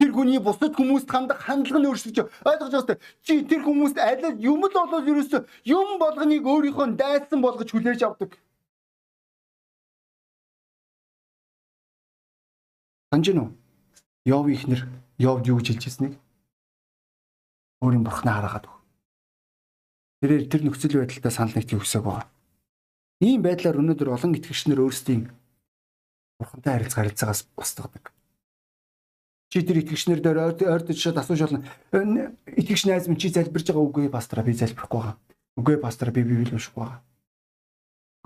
[0.00, 4.60] тэр хүний бусад хүмүүст хандах хандлага нь өөрчлөж ойлгож байгаа чи тэр хүмүүст аль юм
[4.68, 8.36] л болоод ерөөсө юм болгоныг өөрийнхөө дайсан болгож хүлээж авдаг.
[13.12, 13.50] Санжин уу?
[14.28, 14.84] Йов ихнэр
[15.16, 16.14] Йовд юу гэж хэлж ирснийг
[17.80, 18.76] өөрийн бурхнаа хараагаад өг.
[20.20, 22.28] тэрээр тэр нөхцөл байдалтай санал нэгтгэх хүсээг байгаа.
[23.24, 25.32] Ийм байдлаар өнөөдөр олон итгэгчнэр өөрсдийн
[26.36, 28.15] бурхантай харилцаа харилцаагаас устгадаг.
[29.48, 31.62] Чи тэр итгэгчнэр дээр ойртож шат асууж болно.
[31.92, 35.16] Итгэгч найз минь чи залбирж байгаа үгүй пастора би залбирахгүй байгаа.
[35.54, 37.00] Үгүй пастора би библи уншихгүй байгаа.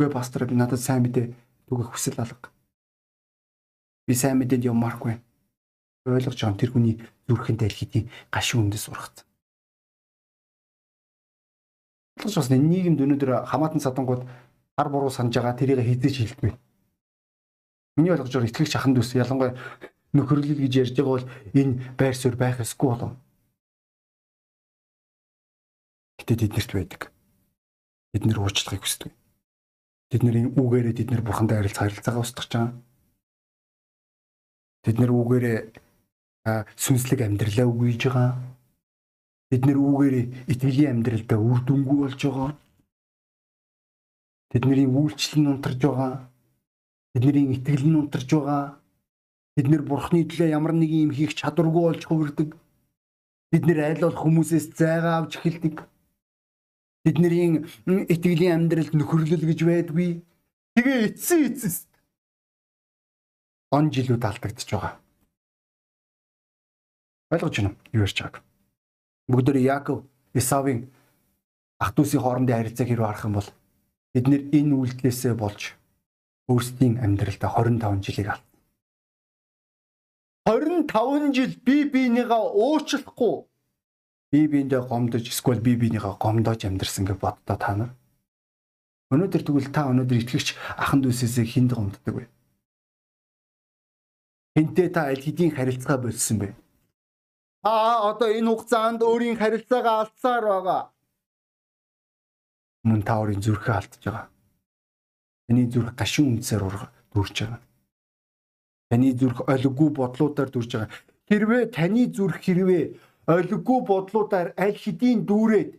[0.00, 1.28] Үгүй пастора би надад сайн мэдээ
[1.68, 2.48] түгэх хүсэл алга.
[4.08, 5.20] Би сайн мэдээд явмааргүй.
[6.08, 6.96] Ойлгож байгаа тэр хүний
[7.28, 9.28] зүрхэнд дэлхийдийн гашуун үндэс ургацсан.
[12.16, 16.52] Ойлгож бас нийгэмд өнөөдөр хамаатан садангууд гар буруу санаж байгаа тэрийг хизээж хэлдэггүй.
[18.00, 19.52] Миний ойлгож байгаа итгэгч ахын дүүс ялангуяа
[20.14, 23.12] нөхөрлөл гэж ярьж байгаа бол энэ байр суурь байх ёсгүй болов.
[26.18, 27.02] Гэтэ тэднэрт байдаг.
[28.12, 29.12] Бид нэр уучлахыг хүсдэг.
[30.10, 32.82] Тэдний үгээрээ тэд нэр бурхантай харилцаа харилцаагаа устгах чам.
[34.82, 35.58] Тэд нэр үгээрээ
[36.74, 38.34] сүнслэг амьдралаа үгүйж байгаа.
[39.54, 42.50] Тэд нэр үгээрээ итгэлийн амьдралдаа үр дүнгүй болж байгаа.
[44.50, 46.26] Тэдний үйлчлэл нь унтарж байгаа.
[47.14, 48.79] Тэдний итгэл нь унтарж байгаа.
[49.56, 52.54] Бид нэр бурхны төлөө ямар нэг юм хийх чадваргүй болж хувирдаг.
[53.50, 55.82] Бид нэр айл бол хүмүүсээс зайгаа авч эхэлдэг.
[57.02, 57.66] Бидний
[58.06, 60.22] итгэлийн амьдралд нөхөрлөл гэж байдгүй.
[60.76, 61.90] Тэгээ эцсийн эцэст
[63.70, 64.94] он жилүүд алдагдчихж байгаа.
[67.30, 67.78] Ойлгож байна уу?
[67.94, 68.42] Юу ярьж байгааг.
[69.30, 70.02] Бүгдөө Яаков,
[70.34, 70.90] Исавын
[71.78, 73.50] ах дүүсийн хоорондын харилцааг хэрэг харах юм бол
[74.14, 75.78] бид нэр энэ үйлдэлээсээ болж
[76.50, 78.44] өөрсдийн амьдралдаа 25 жилийг аль.
[80.50, 83.46] 25 жил би биенийгаа уучлахгүй
[84.34, 87.90] би биендээ гомдож эсвэл би биенийгаа гомдоож амьдрсан гэж боддоо та нар.
[89.14, 92.26] Өнөөдөр тэгвэл та өнөөдөр итгэгч ахан дүүсээсээ хинд гомддог вэ?
[94.58, 96.48] Хинтээ та аль хэдийн харилцаа болсон бэ?
[97.62, 100.82] Аа одоо энэ хугацаанд өөрийн харилцаагаа алдсаар байгаа.
[102.86, 104.26] Мөн та өөрийн зүрхээ алдж байгаа.
[105.46, 106.62] Таны зүрх гашуун үнсээр
[107.14, 107.69] дүүрч байгаа.
[108.90, 110.90] Таны зүрх олиггүй бодлуудаар дүүрж байгаа.
[111.30, 112.84] Хэрвээ таны зүрх хэрвээ
[113.30, 115.70] олиггүй бодлуудаар аль хэдийн дүүрээд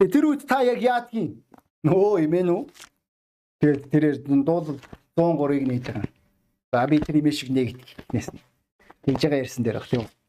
[0.00, 1.44] Тэр үед та яг яадгийн
[1.84, 2.60] нөө эмээ нүү.
[3.60, 4.80] Тэгээд тэрээр дуул
[5.16, 6.08] 103-ыг нээж байгаа.
[6.72, 8.28] За би тэр имээ шиг нэгтгэнээс.
[9.04, 10.19] Тэгж байгаа ярьсан дээр баг тийм үү.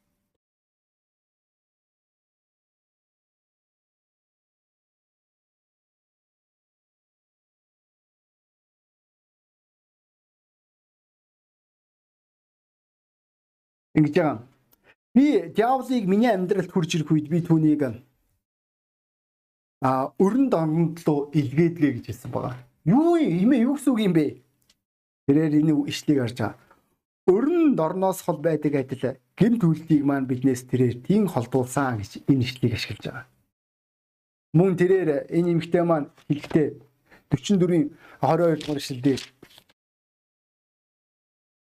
[13.96, 14.40] Ингэж байгаа.
[15.16, 15.26] Би
[15.56, 17.82] диаволыг миний амьдралд хурж ирэх үед би түүнийг
[19.82, 22.56] а өрөнд оронд руу илгээдгээ гэж хэлсэн байгаа.
[22.86, 24.38] Юу юм юу гэсэн үг юм бэ?
[25.26, 26.58] Тэрээр энэ ишлийг харж байгаа.
[27.28, 32.74] Өрөнд орноос хол байдаг адил гим төлөлтийг маань биднээс тэрээр тийм холдуулсан гэж энэ ишлийг
[32.78, 33.26] ашиглаж байгаа.
[34.54, 36.68] Мөн тэрээр энэ эмгтээ маань хэлэхдээ
[37.34, 37.86] 44-ийн
[38.22, 39.18] 22 дугаар эшлэлдээ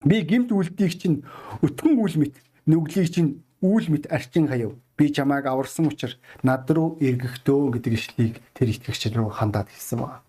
[0.07, 1.27] би гимт үлдийг чинь
[1.67, 2.35] өтгөн үл мэт
[2.71, 4.79] нүглийг чинь үл мэт арчин хаяв.
[4.97, 10.23] Би чамайг аварсан учраас над руу эргэхдөө гэдэг ишлийг тэр итгэгч рүү хандаад хэлсэн байна.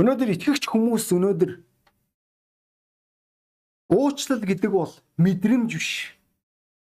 [0.00, 1.52] Өнөөдөр итгэгч хүмүүс өнөөдөр
[3.92, 6.16] уучлал гэдэг бол мэдрэмж биш.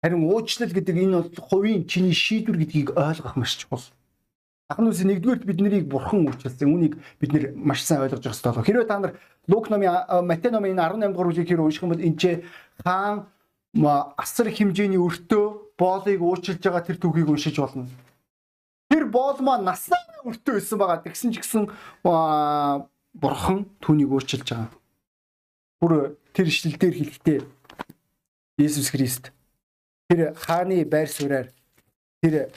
[0.01, 3.85] Харин уучлал гэдэг энэ бол хувийн чиний шийдвэр гэдгийг ойлгох маш чухал.
[4.65, 6.65] Ахын үс нэгдүгээрт бид нарыг бурхан уучлсан.
[6.65, 8.65] Үүнийг бид нэр маш сайн ойлгож явах хэрэгтэй.
[8.65, 9.13] Хэрвээ та нар
[9.45, 9.93] Лук номын
[10.25, 12.23] Матай номын 18 дугаар бүлгийг хэрэг унших юм бол энэ ч
[12.81, 13.29] хаан
[14.17, 17.85] асар хэмжээний өртөө боолыг уучлж байгаа тэр түүхийг уншиж болно.
[18.89, 21.05] Тэр боол маань наснаа өртөө байсан байгаа.
[21.05, 21.69] Тэгсэн ч гэсэн
[22.01, 24.73] бурхан түүнийг уучлж байгаа.
[25.77, 27.39] Бүр тэр ишлэл дээр хэлэхдээ
[28.57, 29.29] Иесус Христ
[30.09, 31.53] тэр хааны байр сууриар
[32.23, 32.49] тэр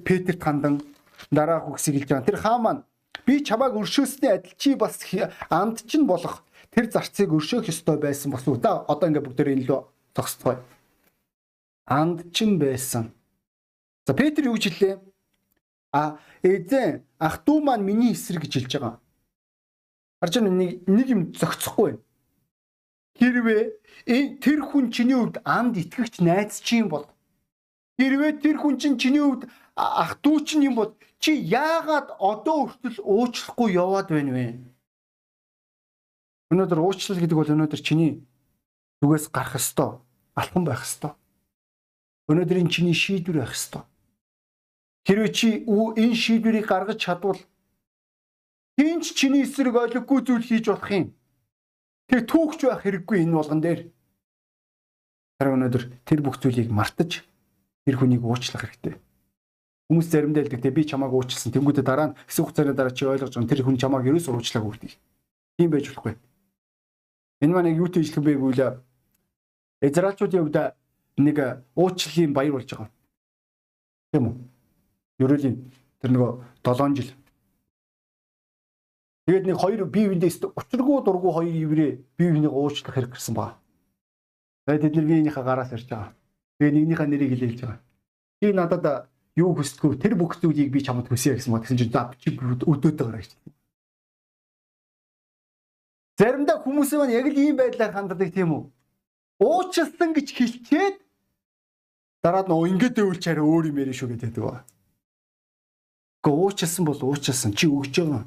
[0.00, 0.80] Петрт хандан
[1.28, 2.28] дараа хүгсийг хэлж байгаа.
[2.28, 2.84] Тэр хаа маань
[3.26, 5.04] би чамайг өршөөсний адил чи бас
[5.50, 8.62] анд чинь болох тэр зарцыг өршөөх ёстой байсан бас үү?
[8.64, 9.80] Та одоо ингээ бүгдээр энэ лөө
[10.16, 10.62] зогсцгоё.
[11.86, 13.12] Анд чинь байсан.
[14.06, 14.96] За Петр юу гэж хэллээ?
[15.92, 19.00] А эзэн ах トゥ маань миний эсрэг гэж хэлж байгаа.
[20.22, 22.02] Харж байна нэг нэг юм зогцохгүй байна.
[23.18, 27.10] Хэрвээ тэр хүн чиний хувьд анд итгэгч найз чинь бол
[27.98, 33.00] хэрвээ тэр хүн чинь чиний хувьд ах トゥ чинь юм бол чи яагаад одоо хүртэл
[33.00, 34.46] уучлахгүй яваад байна вэ?
[36.52, 38.20] Өнөөдөр уучлал гэдэг бол өнөөдөр чиний
[39.00, 40.04] зүгээс гарах ёстой,
[40.36, 41.16] алхам байх ёстой.
[42.28, 43.82] Өнөөдрийн чиний шийдвэр байх ёстой.
[45.08, 47.40] Хэрвээ чи энэ шийдвэрийг гаргаж чадвал
[48.76, 51.06] хинч чиний эсрэг ойлгохгүй зүйл хийж болох юм.
[52.08, 53.80] Тэр түүхч байх хэрэггүй энэ болгон дээр.
[55.40, 57.24] Харин өнөөдөр тэр бүх зүйлийг мартаж
[57.84, 59.00] тэр хүнийг уучлах хэрэгтэй.
[59.90, 61.50] Хүмүүс заримдаа хэлдэг те би чамааг уучлсан.
[61.50, 64.92] Тэнгүүдээ дараа нь хэсэг хугацааны дараа чи ойлгож байгаа тэр хүн чамааг ерөөсөө уучлаагүй гэдэг.
[65.58, 66.14] Тийм байж болохгүй.
[67.42, 68.78] Энэ маань юу тийжлэх бэ гэвэл
[69.82, 70.58] Израильчуудын хувьд
[71.18, 71.38] нэг
[71.74, 72.90] уучлалын баяр болж байгаа.
[74.14, 74.34] Тийм үү?
[75.26, 75.56] Ерөөлийн
[75.98, 76.30] тэр нөгөө
[76.62, 77.10] 7 жил.
[79.26, 83.58] Тэгээд нэг хоёр бие биендээ учиргүй дургүй хоёр иврээ бие биенийг уучлах хэрэг гэрсэн баг.
[84.70, 86.14] Тэгээд тэд нар биенийхээ гараас ирж байгаа.
[86.62, 87.80] Тэгээд нэгнийхээ нэрийг хэлж байгаа.
[88.38, 92.10] Чи надад юу хүсдэггүй тэр бүх зүйлийг би чамд хүсье гэсэн мод гэсэн чинь за
[92.18, 93.30] чи өдөөд байгаа гэж.
[96.18, 98.62] Заримдаа хүмүүс маань яг л ийм байдлаар ханддаг тийм үү?
[99.40, 100.96] Уучлсан гэж хэлчихэд
[102.20, 104.64] дараад нөө ингээд дэвүүлч хараа өөр юм ярина шүү гэдэг байгаа.
[106.20, 108.24] Гэхдээ уучлсан бол уучлсан чи өгж байгаа.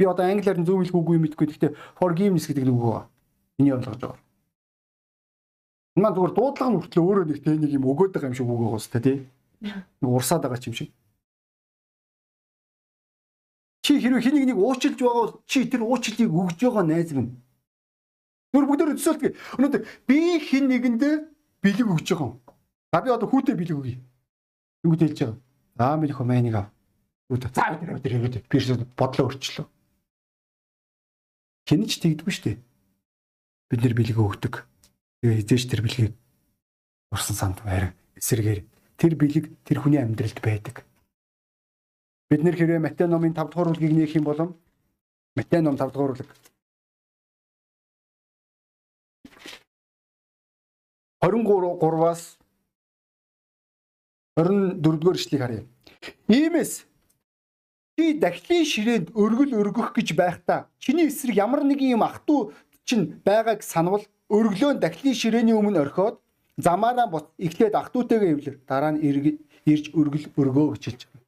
[0.00, 1.46] Би одоо англиар зөв хэлэх үгүй мэдгүй.
[1.52, 3.04] Гэхдээ forgiveness гэдэг нэг үг байгаа.
[3.60, 4.20] Энийг ойлгож байгаа.
[6.00, 8.60] Маа зүгээр дуудлага нь хүртэл өөрөө нэг тэ нэг юм өгөөд байгаа юм шиг үг
[8.60, 9.16] байгаа сте тий
[10.02, 10.90] урсаад байгаа ч юм шиг.
[13.82, 17.38] Чи хэрвээ хэнийг нэг уучлж байгаа бол чи тэр уучлалыг өгж байгаа найз минь.
[18.50, 19.32] Түр бүгдээр өсөөлтгий.
[19.58, 21.14] Өнөөдөр би хин нэгэндээ
[21.62, 22.34] бэлэг өгж байгаа юм.
[22.92, 23.98] За би одоо хүүтэй бэлэг өгье.
[24.82, 25.38] Юу гэж хэлж байгаа.
[25.78, 26.66] За би нөхөө майныг ав.
[27.30, 29.66] Үүд за би тэр тэр хэрэгэд би бодлоо өөрчлөө.
[31.66, 32.58] Хинэж тэгдэггүй шүү дээ.
[33.70, 34.54] Бид нэр бэлэг өгдөг.
[35.22, 36.14] Тэгээ хизээш тэр бэлгийг
[37.10, 38.60] урсан санд байр эсэргээр
[38.96, 40.84] тэр бэлэг тэр хүний амьдралд байдаг.
[42.28, 44.56] Бид нэр хэрвээ Матай номын 5 дугаар бүлгийг нээх юм бол
[45.36, 46.30] Матай ном 5 дугаар бүлэг
[51.22, 52.38] 23-аас
[54.36, 55.62] 24 дугаар ишлэгийг харъя.
[56.28, 56.84] Иймээс
[57.96, 62.52] чи дахлын ширээнд өргөл өргөх гэж байхдаа чиний эсрэг ямар нэгэн юм ах トゥ
[62.84, 66.20] чинь байгааг санавал өргөлөө дахлын ширээний өмнө орхиод
[66.57, 69.01] замаараа бут эхлээд ах トゥ утэйгээ эвлэр дараа нь
[69.65, 71.21] ирж өргөл өргөө гэж хэлж байгаа.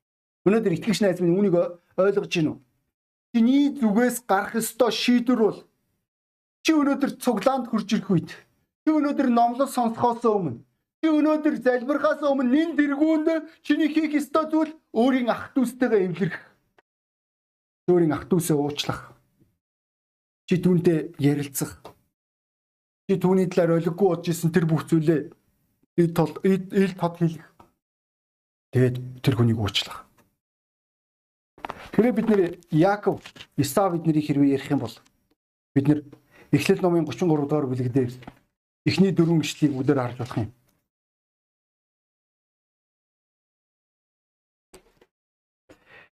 [0.45, 1.55] Өнөөдөр итгэгч найз минь үүнийг
[1.97, 2.57] ойлгож гин үү?
[3.33, 5.59] Чиний зүгээс гарах ёстой шийдвэр бол
[6.63, 8.29] чи өнөөдөр цуглаанд хурж ирэх үед
[8.83, 10.61] чи өнөөдөр номлол сонсохоос өмнө
[11.01, 13.27] чи өнөөдөр залбирхаас өмнө нин дэргүүнд
[13.65, 16.37] чиний хийх ёстой зүйл өөрийн ах トゥ устэйгээ эвлэрэх.
[17.91, 19.11] Өөрийн ах トゥ усээ уучлах.
[20.47, 21.83] Чи түүнтэй ярилцах
[23.08, 25.32] чи түүний талаар ойлгохгүй бодож исэн тэр бүх зүйлээ
[25.96, 27.40] ил тол ил тод хийх.
[28.76, 30.04] Тэгээд тэр хүнийг уучлах.
[31.96, 33.24] Тэгэхээр бид нэр Яаков,
[33.56, 34.92] Исав биднийг хэрвээ ярих юм бол
[35.72, 36.04] бид нэр
[36.52, 38.12] Эхлэл номын 33 дугаар бүлэг дээр
[38.84, 40.52] эхний дөрвөн ишлэгийг бүгдээр харж болох юм.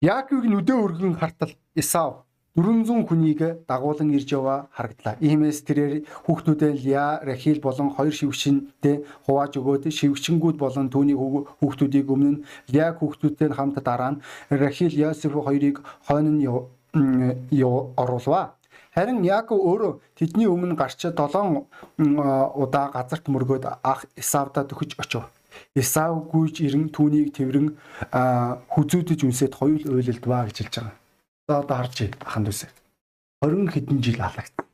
[0.01, 5.17] Яаковыг нүдэ өргөн хартал Исав 400 хүнийг дагуулan ирж яваа харагдлаа.
[5.21, 12.43] Иймээс тэрээр хүүхдүүдээ Лиа, Рахил болон хоёр шивгчэндээ хувааж өгөөд шивгчэнгүүд болон түүний хүүхдүүдийг өмнө
[12.73, 16.47] Лиа хүүхдүүдтэй хамт дараа нь Рахил, Йосеф хоёрыг хойно нь
[17.97, 18.59] оруулва.
[18.95, 21.15] Харин Яаков өөрөө тэдний өмнө гарч 7
[22.59, 25.31] удаа газарт мөргөөд ах Исавдад өгч очив.
[25.75, 27.77] Исав гүйж ирэн түүнийг тэрэн
[28.73, 30.95] хүзүүдэж үнсэд хоёул уйлалдваа гэж хэлж байгаа.
[31.49, 32.69] За одоо харж аханд үсэ.
[33.41, 34.67] 20 хэдэн жил алагдсан.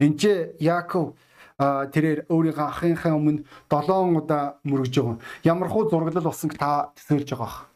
[0.00, 0.32] Энд чи
[0.64, 1.12] Яаков
[1.60, 5.20] тэрээр өөрийнхөө ахынхаа өмнө 7 удаа мөргөж байгаа.
[5.44, 7.68] Ямархуу зураглал болсон та төсөөлж байгаа.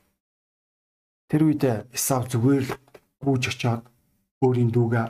[1.28, 2.72] Тэр үед Исав зүгээр л
[3.20, 3.84] гүйж очиод
[4.40, 5.06] өөрийн дүүгээ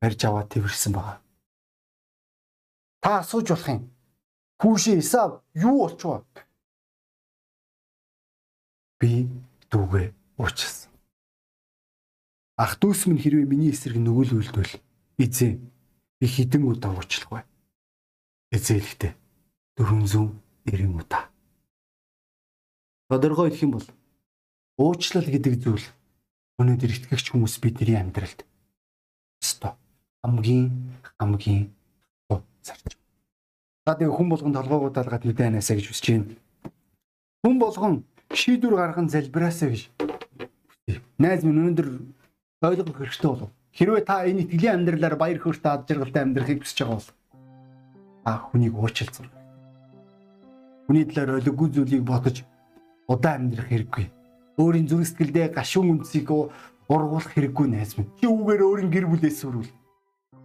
[0.00, 1.20] барьж аваад тэрсэн байгаа.
[3.04, 3.82] Та асууж болох юм.
[4.64, 6.24] Хүүшээ Исав юу болчихваа?
[8.98, 9.28] Би
[9.68, 10.06] дүүгээ
[10.40, 10.85] уучлсан.
[12.56, 14.80] Ах дүүс минь хэрвээ миний эсрэг нөгөөлөлдвөл
[15.20, 15.60] эзэн
[16.16, 17.44] би хідэн удаа уучлах бай
[18.48, 19.12] эзэлхтэй
[19.76, 20.40] 490
[20.96, 21.28] удаа.
[23.12, 23.86] Тодорхой хэлэх юм бол
[24.80, 25.84] уучлал гэдэг зүйл
[26.56, 28.48] өнөөдөр итгэгч хүмүүс бидний амьдралд
[29.44, 29.76] өстой
[30.24, 31.76] хамгийн хамгийн
[32.64, 32.96] зарж.
[33.86, 36.34] За тэгээ хүн болгон толгоогуудаа гад мэдээ анасаа гэж хүсэж байна.
[37.44, 37.94] Хүн болгон
[38.32, 39.92] шийдвэр гарган залбираасаа гэж.
[41.20, 41.88] Найз минь өнөөдөр
[42.70, 43.50] ойлгох хэрэгтэй болов.
[43.76, 47.10] Хэрвээ та энэ итгэлийн амьдралаар баяр хөөртэй ад жаргалтай амьдрахыг хүсэж байгаа бол
[48.26, 49.28] а хүнийг уучлалцсан.
[50.86, 52.42] Хүний талаар өлөггүй зүйлийг бодож
[53.06, 54.06] удаан амьдрах хэрэггүй.
[54.56, 56.30] Өөрийн зүрх сэтгэлдээ гашуун үнцийг
[56.88, 58.10] ургуулах хэрэггүй найз минь.
[58.18, 59.70] Чи үгээр өөрийн гэр бүлээс сүрүүл.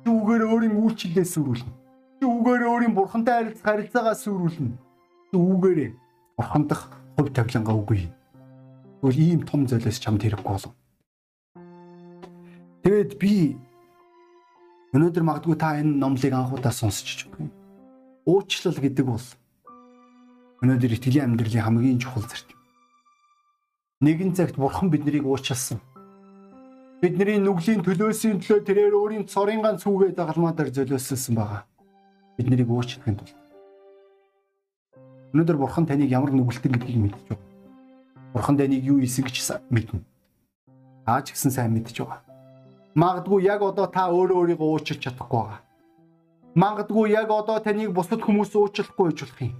[0.03, 1.71] Чи үгээр өөрийн үйлчлэлээс сүрүүлнэ.
[2.19, 4.73] Чи үгээр өөрийн бурхантай харилцах харилцаагаа сүрүүлнэ.
[5.29, 5.79] Чи үгээр
[6.37, 6.81] бурхандах
[7.17, 8.09] хувь тавилангаа үгүй.
[9.01, 10.73] Тэгвэл ийм том золиос чамд хэрэггүй болов.
[12.81, 13.57] Тэгэд би
[14.97, 17.61] өнөөдөр магадгүй та энэ номлыг анхудаа сонсч байгаа юм
[18.25, 19.25] уучлал гэдэг бол
[20.61, 22.57] өнөөдөр итгэлийн амьдралын хамгийн чухал зарчим.
[24.01, 25.81] Нэгэн цагт бурхан биднийг уучлсан.
[27.01, 31.65] Бидний нүглийн төлөөсийн төлөө тэрээр өөрийн цорын ганц хүүгээ дагалмаадаар золиослсон байгаа.
[32.37, 33.37] Биднийг уучлахын тулд.
[35.33, 37.41] Өнөөдөр бурхан таныг ямар нүгэлтэн гэдгийг байна.
[38.33, 39.37] Бурхан таныг юу хийсэн гэж
[39.73, 40.05] мэднэ.
[41.09, 42.30] Ааж гисэн сайн байгаа.
[42.95, 45.71] Магадгүй яг одоо та өөрөө өөрийгөө уучлах чадахгүй байгаа
[46.51, 49.55] Мангадгүй яг одоо таныг бусад хүмүүс уучлахгүй байж болох юм.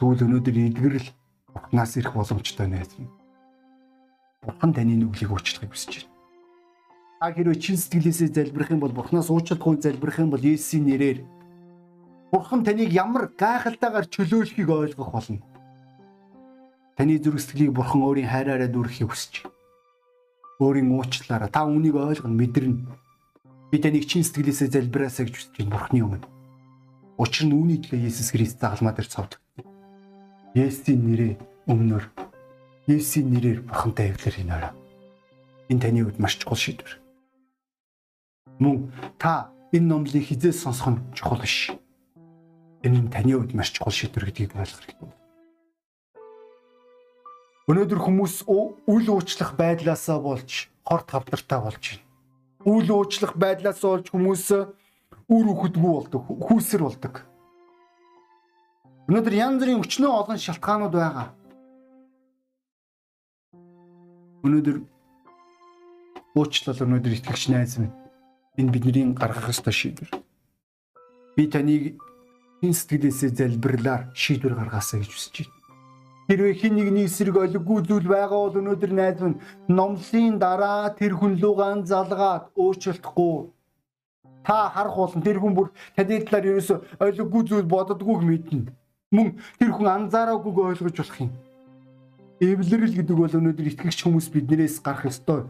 [0.00, 1.08] Тэгвэл өнөөдөр эдгэрэл
[1.52, 3.12] Бурханаас ирэх боломжтой минь.
[4.40, 6.16] Бурхан таны нүглийг уучлахыг хүсэж байна.
[7.20, 11.20] Та хэрвээ чин сэтгэлээсээ залбирах юм бол Бурханаас уучлахгүй залбирах юм бол Есүсийн нэрээр
[12.32, 15.44] Бурхан таныг ямар гайхалтайгаар чөлөөлөхийг ойлгох болно.
[16.96, 19.57] Таны зүрх сэтгэлийг Бурхан өөрийн хайраараа дүүрэхийг хүсэж байна.
[20.58, 22.98] Өөрийн уучлаараа та үнийг ойлгоно мэдэрнэ
[23.68, 26.28] Би таныг чин сэтгэлээсээ залбираасаа гэж хүсэж байна Бурхны өмнө.
[27.20, 29.36] Учир нь үүний төлөө Есүс Христ загалмаа дээр цовд.
[30.56, 31.36] Есүсийн нэрээр
[31.68, 32.08] өмнөр
[32.88, 34.72] Есүсийн нэрээр Бурхантай эвлэр хийнээрэ.
[35.68, 36.96] Энэ таны хувьд маш чухал шийдвэр.
[38.56, 38.88] Мөн
[39.20, 41.68] та энэ номлыг хизээ сонсох нь чухал биш.
[42.80, 45.17] Энэ нь таны хувьд маш чухал шийдвэр гэдгийг ойлгох хэрэгтэй.
[47.68, 52.08] Өнөөдөр хүмүүс үл уучлах байдлаасаа болж хорт хавдартай болж байна
[52.68, 57.22] үйл уучлах байдлаас болж хүмүүс үр өгдөггүй болдог, хүүсэр болдог.
[59.08, 61.28] Өнөөдөр янз бүрийн өчнөө олон шалтгаанууд байгаа.
[64.44, 64.76] Өнөөдөр
[66.36, 67.94] уучлал өнөөдөр итгэгч найз минь
[68.58, 70.10] энэ бидний гаргах ёстой шийдвэр.
[71.36, 71.96] Би таныг
[72.60, 75.57] хэн сэтгэлээсээ залбирлаар шийдвэр гаргаасаа гэж хүсэж байна.
[76.28, 79.40] Хэрвээ хин нэгний эсрэг олиггүй зүйл байгаа бол өнөөдөр найз минь
[79.72, 83.48] номлын дараа тэр хүн лүү ган залгаад уучлахгүй
[84.44, 88.68] та харах болон тэр хүн бүр таны талаар ерөөсө олиггүй зүйл боддоггүйг мэднэ.
[89.08, 91.32] Мөн тэр хүн анзаараагүй ойлгож болох юм.
[92.44, 95.48] Эвлэрэл гэдэг бол өнөөдөр итгэгч хүмүүс биднээс гарах ёстой.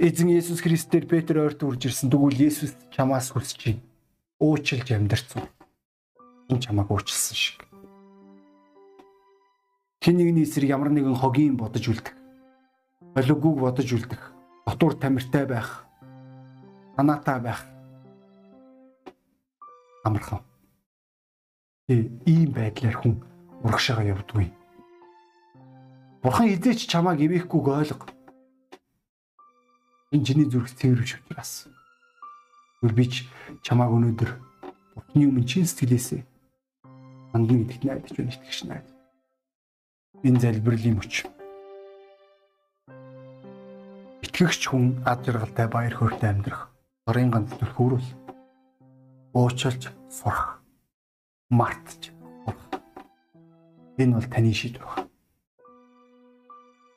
[0.00, 2.08] Эзэн Есүс Христээр Петр ойрт үрж ирсэн.
[2.08, 3.84] Тэгвэл Есүс чамаас хүсэж байна.
[4.40, 5.48] Уучлж амьдрцсан.
[6.48, 7.66] Энэ чамааг уучлсан шиг
[10.06, 12.14] хин нэгний эсрэг ямар нэгэн хогийн бодож үлдэх.
[13.10, 14.22] Болиггүйг бодож үлдэх.
[14.62, 15.82] Дотуур тамиртай байх.
[16.94, 17.66] Санаатай байх.
[20.06, 20.46] Амархан.
[21.90, 23.18] Э ийм байдлаар хүн
[23.66, 24.54] урагшаага явдгүй.
[26.22, 28.06] Бурхан эзээч чамааг ивэхгүйг ойлго.
[30.14, 31.66] Энэ чиний зүрх цэвэрвч учраас.
[32.78, 33.26] Гүр бич
[33.66, 34.30] чамааг өнөөдөр
[34.94, 36.22] Бурханы өмнө чин сэтгэлээсээ
[37.34, 38.95] хандна гэдэгт найдаж байна итгэж найд
[40.24, 41.26] энэ залбирлын мөч.
[44.24, 46.72] Итгэгч хүн ад жаргалтай баяр хөөртэй амьдрах
[47.08, 48.08] орын ганц төлхөөрөл
[49.36, 50.60] уучлж сурах
[51.50, 52.10] мартж
[52.44, 52.80] сурах.
[54.00, 55.06] Энэ бол таны шийдвэр байна.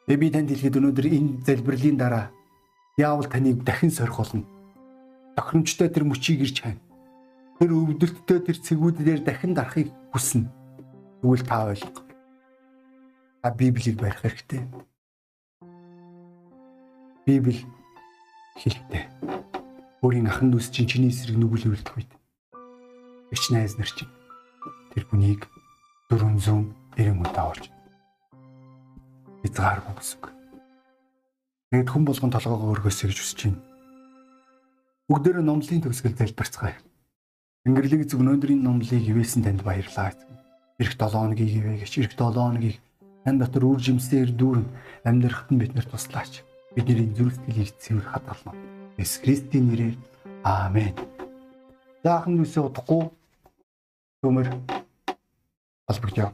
[0.07, 2.25] Тэгээ би танд хэлэхэд өнөөдөр энэ залбирлын дараа
[2.97, 4.43] яавал таныг дахин сорих болно.
[5.37, 6.81] Тохиромжтой тэр мөчийг ирж хань.
[7.61, 10.49] Тэр өвдөлттэй тэр цэгүүдээр дахин дарахыг хүснэ.
[11.21, 12.08] Тэгвэл та ойлго.
[13.41, 14.67] Та Библийг барих хэрэгтэй.
[17.25, 17.63] Библи
[18.59, 19.03] хэлэхдээ
[20.03, 22.11] өөрийн ахан дүүс чинь чиний эсрэг нүгэл үлдэх үед
[23.31, 24.11] ич найз нар чинь
[24.91, 25.47] тэр бүнийг
[26.11, 27.71] 490 удаа олж
[29.45, 30.19] хязгааргүй гэсэн.
[31.71, 33.63] Тэгэд хүн болгон толгоогоо өргөөсэй гэж хүсэж байна.
[35.07, 36.75] Бүгдээрээ номлын төгсгөл залбирцгаая.
[37.63, 40.11] Тэнгэрлэг эзэг өнөөдрийн номлыг ивэсэн танд баярлалаа.
[40.81, 42.81] Ирэх 7 хоногийг ивэ гэж ирэх 7 хоногийг
[43.25, 44.67] дотор үр жимсээр дүүрэн
[45.03, 46.43] амьдрахад нь биднэр туслаач.
[46.75, 48.53] Бидний зүрхтгэлийг цэвэр хадгална.
[48.95, 49.97] Есүс Христийн нэрээр
[50.43, 50.95] аамен.
[52.03, 53.11] Заахан үсээ удахгүй
[54.23, 54.47] төмөр
[55.89, 56.31] албагдъя.